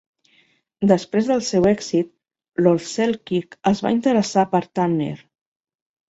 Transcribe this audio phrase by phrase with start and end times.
[0.91, 2.07] Després del seu èxit,
[2.67, 5.11] Lord Selkirk es va interessar per Tanner.